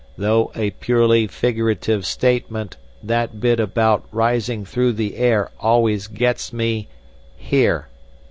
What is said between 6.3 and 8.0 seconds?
me here."